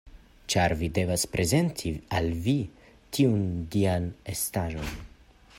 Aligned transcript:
Ĉar 0.53 0.73
vi 0.79 0.87
devas 0.97 1.25
prezenti 1.33 1.93
al 2.21 2.31
vi 2.47 2.57
tiun 3.19 3.47
dian 3.77 4.13
estaĵon! 4.37 4.93